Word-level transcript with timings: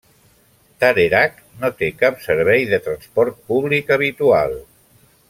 Tarerac 0.83 1.35
no 1.63 1.69
té 1.81 1.89
cap 1.99 2.17
servei 2.25 2.65
de 2.71 2.81
transport 2.87 3.39
públic 3.51 3.93
habitual. 3.97 4.57